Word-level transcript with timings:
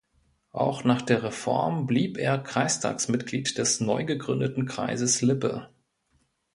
Auch 0.53 0.83
nach 0.83 1.03
der 1.03 1.21
Reform 1.21 1.85
blieb 1.85 2.17
er 2.17 2.39
Kreistagsmitglied 2.39 3.55
des 3.59 3.81
neugegründeten 3.81 4.65
Kreises 4.65 5.21
Lippe. 5.21 5.69